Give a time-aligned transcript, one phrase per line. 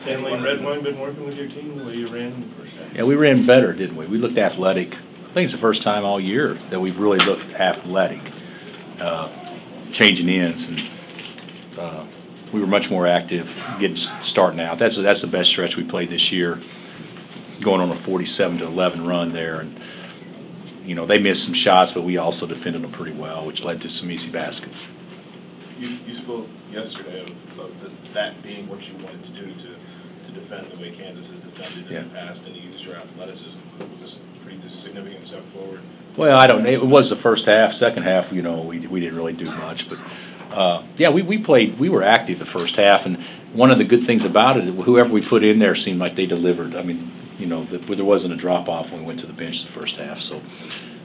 [0.00, 2.96] Stanley Redwine been working with your team the way you ran in the first half?
[2.96, 4.06] Yeah, we ran better, didn't we?
[4.06, 4.94] We looked athletic.
[4.94, 8.32] I think it's the first time all year that we've really looked athletic,
[8.98, 9.28] uh,
[9.92, 10.90] changing ends, and
[11.78, 12.04] uh,
[12.50, 14.78] we were much more active, getting starting out.
[14.78, 16.58] That's that's the best stretch we played this year,
[17.60, 19.78] going on a 47 to 11 run there, and
[20.86, 23.82] you know they missed some shots, but we also defended them pretty well, which led
[23.82, 24.88] to some easy baskets.
[25.80, 30.26] You, you spoke yesterday of, of the- that being what you wanted to do to,
[30.26, 33.58] to defend the way Kansas has defended in the past, and you used your athleticism.
[33.80, 35.80] It Was this a pretty significant step forward?
[36.16, 39.16] Well, I don't, it was the first half, second half, you know, we, we didn't
[39.16, 39.98] really do much, but,
[40.52, 43.16] uh, yeah, we, we played, we were active the first half, and
[43.54, 46.26] one of the good things about it, whoever we put in there seemed like they
[46.26, 46.74] delivered.
[46.74, 49.62] I mean, you know, the- there wasn't a drop-off when we went to the bench
[49.62, 50.42] the first half, so,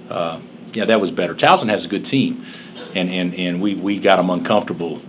[0.10, 0.40] uh,
[0.74, 1.34] yeah, that was better.
[1.34, 2.44] Towson has a good team,
[2.96, 5.02] and, and, and we, we got them uncomfortable,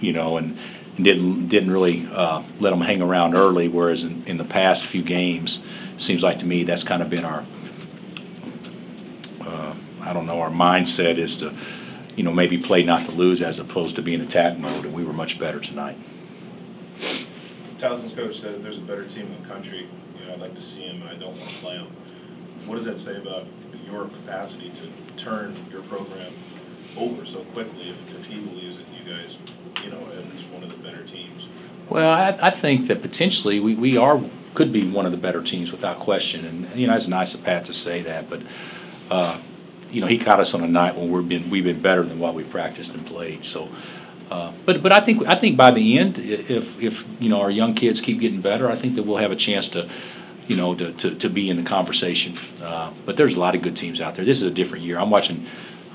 [0.00, 0.58] you know, and
[0.96, 5.02] didn't, didn't really, uh, let them hang around early, whereas in, in the past few
[5.02, 5.60] games,
[5.98, 7.44] seems like to me that's kind of been our,
[9.42, 11.54] uh, I don't know, our mindset is to,
[12.16, 14.94] you know, maybe play not to lose as opposed to be in attack mode, and
[14.94, 15.98] we were much better tonight.
[17.78, 19.86] Towson's coach said there's a better team in the country,
[20.18, 21.86] you know, I'd like to see him, and I don't want to play him.
[22.66, 23.46] What does that say about
[23.86, 26.32] your capacity to turn your program
[26.96, 29.36] over so quickly if, he believes that you guys,
[29.82, 31.46] you know, at least one of the better teams?
[31.88, 34.20] Well, I, I think that potentially we, we are,
[34.54, 37.44] could be one of the better teams without question, and, you know, it's nice of
[37.44, 38.42] Pat to say that, but,
[39.10, 39.38] uh,
[39.90, 42.18] you know, he caught us on a night when we've been, we've been better than
[42.18, 43.68] what we practiced and played, so.
[44.30, 47.50] Uh, but, but I think, I think by the end, if, if, you know, our
[47.50, 49.88] young kids keep getting better, I think that we'll have a chance to,
[50.48, 52.36] you know, to, to, to be in the conversation.
[52.62, 54.24] Uh, but there's a lot of good teams out there.
[54.24, 54.98] This is a different year.
[54.98, 55.46] I'm watching,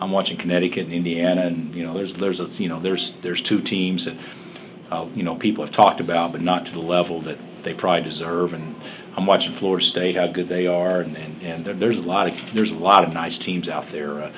[0.01, 3.41] I'm watching Connecticut and Indiana, and, you know, there's, there's a, you know, there's, there's
[3.41, 4.15] two teams that,
[4.91, 8.03] uh, you know, people have talked about, but not to the level that they probably
[8.03, 8.53] deserve.
[8.53, 8.75] And
[9.17, 12.27] I'm watching Florida State, how good they are, and, and, and there, there's a lot
[12.27, 14.23] of there's a lot of nice teams out there.
[14.23, 14.31] Uh,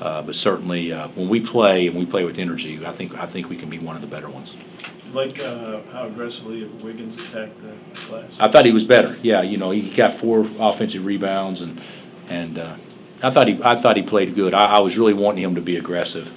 [0.00, 3.26] uh, but certainly, uh, when we play and we play with energy, I think I
[3.26, 4.56] think we can be one of the better ones.
[5.12, 8.32] Like uh, how aggressively Wiggins attacked the class?
[8.40, 9.16] I thought he was better.
[9.22, 11.80] Yeah, you know, he got four offensive rebounds, and
[12.28, 12.74] and uh,
[13.22, 14.54] I thought he I thought he played good.
[14.54, 16.32] I, I was really wanting him to be aggressive,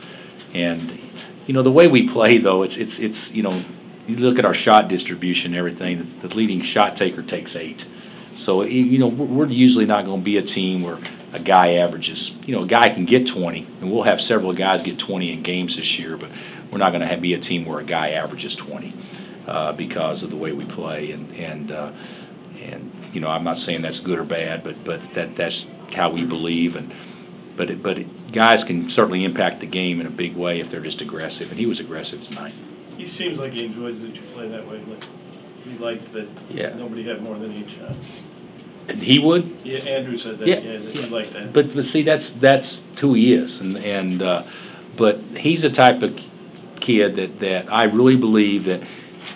[0.54, 0.98] and
[1.46, 3.62] you know the way we play though, it's it's it's you know
[4.08, 6.14] you look at our shot distribution and everything.
[6.20, 7.86] The leading shot taker takes eight,
[8.34, 11.00] so you- know we're usually not going to be a team where
[11.34, 12.32] a guy averages.
[12.46, 15.42] You know, a guy can get twenty, and we'll have several guys get twenty in
[15.42, 16.30] games this year, but
[16.72, 18.94] we're not going to be a team where a guy averages twenty
[19.48, 21.72] uh, because of the way we play and and.
[21.72, 21.92] Uh,
[22.62, 26.10] and you know, I'm not saying that's good or bad, but but that that's how
[26.10, 26.76] we believe.
[26.76, 26.94] And
[27.56, 30.70] but it, but it, guys can certainly impact the game in a big way if
[30.70, 31.52] they're just aggressive.
[31.52, 32.54] And he was aggressive tonight.
[32.98, 34.82] He seems like he enjoys that you play that way.
[34.88, 35.04] Like
[35.64, 36.74] he liked that Yeah.
[36.76, 38.22] nobody had more than eight shots.
[38.90, 39.54] And he would.
[39.64, 40.48] Yeah, Andrew said that.
[40.48, 41.02] Yeah, Yeah, that yeah.
[41.02, 41.52] he liked that.
[41.54, 44.44] But but see, that's that's who he is, and and uh,
[44.96, 46.18] but he's a type of
[46.80, 48.82] kid that that I really believe that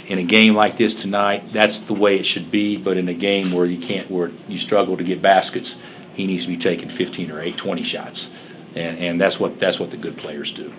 [0.08, 2.78] in a game like this tonight, that's the way it should be.
[2.78, 5.76] But in a game where you can't, where you struggle to get baskets,
[6.16, 8.30] he needs to be taking 15 or 8, 20 shots,
[8.76, 10.72] and and that's what that's what the good players do.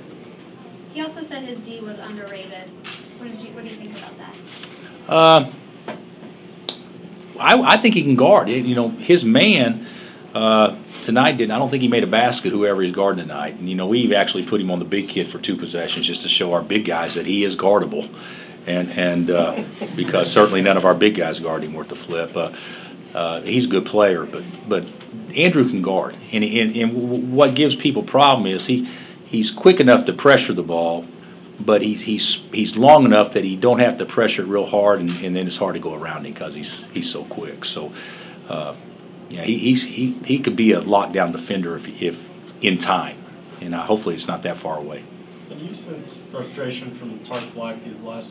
[0.95, 2.69] He also said his D was underrated.
[3.19, 4.35] What did you, what do you think about that?
[5.09, 5.51] Uh,
[7.39, 8.49] I, I think he can guard.
[8.49, 9.87] It- You know, his man
[10.35, 11.53] uh, tonight didn't.
[11.53, 12.51] I don't think he made a basket.
[12.51, 15.29] Whoever he's guarding tonight, and you know, we've actually put him on the big kid
[15.29, 18.09] for two possessions just to show our big guys that he is guardable,
[18.67, 19.63] and and uh,
[19.97, 22.37] because certainly none of our big guys guard him worth the flip.
[22.37, 22.53] Uh,
[23.15, 24.91] uh, he's a good player, but but
[25.37, 28.89] Andrew can guard, and, and and what gives people problem is he
[29.27, 31.07] he's quick enough to pressure the ball,
[31.61, 35.01] but he, he's he's long enough that he don't have to pressure it real hard,
[35.01, 37.65] and, and then it's hard to go around him because he's he's so quick.
[37.65, 37.93] So,
[38.49, 38.75] uh,
[39.31, 42.31] yeah, he, he's he, he could be a lockdown defender if if
[42.65, 43.17] in time,
[43.61, 45.05] and uh, hopefully it's not that far away.
[45.49, 48.31] Have you sensed frustration from Tarik Black these last,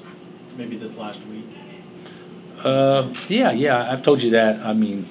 [0.58, 1.46] maybe this last week?
[2.64, 4.66] Uh, yeah, yeah, I've told you that.
[4.66, 5.08] I mean,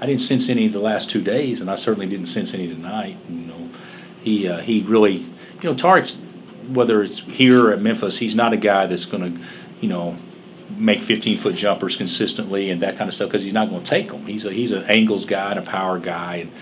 [0.00, 3.16] I didn't sense any the last two days, and I certainly didn't sense any tonight.
[3.28, 3.68] You know,
[4.22, 6.16] he uh, he really, you know, Tarik's
[6.72, 9.44] whether it's here or at Memphis, he's not a guy that's going to,
[9.80, 10.16] you know,
[10.76, 13.88] make 15 foot jumpers consistently and that kind of stuff because he's not going to
[13.88, 14.26] take them.
[14.26, 16.52] He's a he's an angles guy and a power guy, and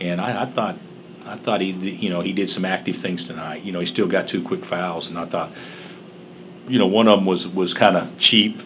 [0.00, 0.76] and I, I thought.
[1.26, 3.62] I thought he, you know, he did some active things tonight.
[3.62, 5.52] You know, he still got two quick fouls, and I thought,
[6.66, 8.60] you know, one of them was was kind of cheap,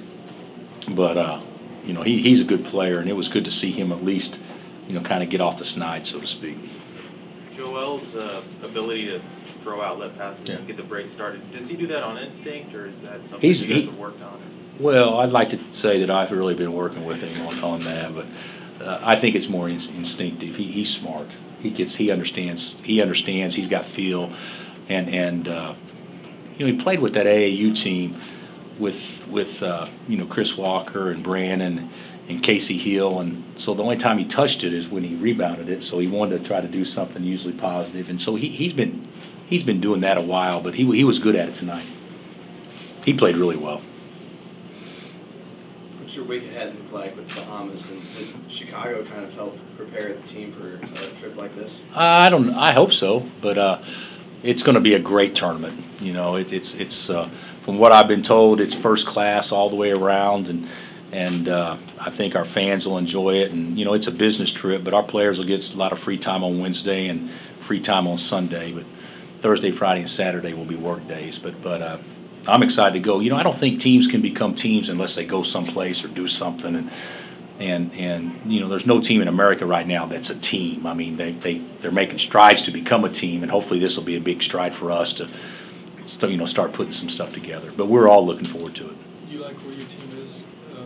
[0.89, 1.41] but uh,
[1.85, 4.03] you know, he, he's a good player, and it was good to see him at
[4.05, 4.39] least,
[4.89, 6.57] you know, kind of get off the snide, so to speak.
[7.57, 9.21] Joel's uh, ability to
[9.63, 10.57] throw out outlet passes Yeah.
[10.57, 13.41] and get the break started, does he do that on instinct, or is that something
[13.41, 14.39] He's- you guys he- have worked on?
[14.81, 18.13] Well, I'd like to say that I've really been working with him on, on that,
[18.13, 18.27] but
[18.85, 20.57] uh, I think it's more ins- instinctive.
[20.57, 21.29] He, he's smart.
[21.63, 24.33] He gets, he understands, he understands, he's got feel.
[24.89, 25.75] And, and, uh,
[26.59, 28.17] you know, he played with that AAU team
[28.79, 31.89] with, with, uh, you know, Chris Walker and Brandon
[32.29, 33.21] and Casey Hill.
[33.21, 35.83] And so the only time he touched it is when he rebounded it.
[35.83, 37.55] So he wanted to try to do something usually.
[37.61, 39.07] And so he, he's been,
[39.47, 41.87] he's been doing that a while, but he, he was good at it tonight.
[43.05, 43.83] He played really well.
[46.01, 50.15] What's your week ahead look like with Bahamas and did Chicago kind of help prepare
[50.15, 51.79] the team for a trip like this?
[51.95, 52.51] I don't.
[52.51, 53.79] I hope so, but uh,
[54.45, 55.83] it's going to be a great tournament.
[56.01, 57.29] You know, it, it's it's uh,
[57.63, 60.69] from what I've been told, it's first class all the way around, and
[61.11, 63.51] and uh, I think our fans will enjoy it.
[63.51, 65.99] And you know, it's a business trip, but our players will get a lot of
[65.99, 68.73] free time on Wednesday and free time on Sunday.
[68.73, 68.85] But
[69.41, 71.39] Thursday, Friday, and Saturday will be work days.
[71.39, 71.99] But but uh,
[72.47, 73.21] I'm excited to go.
[73.21, 76.29] You know, I don't think teams can become teams unless they go someplace or do
[76.29, 76.77] something.
[76.77, 76.91] And
[77.65, 80.87] and and you know, there's no team in America right now that's a team.
[80.87, 84.05] I mean, they they they're making strides to become a team, and hopefully this will
[84.05, 85.29] be a big stride for us to,
[86.07, 87.73] st- you know, start putting some stuff together.
[87.77, 88.97] But we're all looking forward to it.
[89.29, 90.83] Do you like where your team is uh,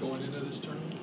[0.00, 0.94] going into this tournament?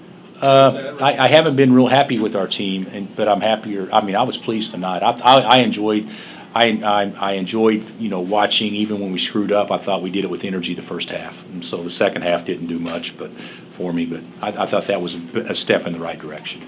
[0.42, 3.90] Uh, I, I haven't been real happy with our team, and, but I'm happier.
[3.92, 5.02] I mean, I was pleased tonight.
[5.02, 6.10] I, I, I enjoyed,
[6.56, 8.74] I, I, I enjoyed, you know, watching.
[8.74, 11.46] Even when we screwed up, I thought we did it with energy the first half,
[11.50, 14.06] and so the second half didn't do much, but for me.
[14.06, 16.66] But I, I thought that was a step in the right direction.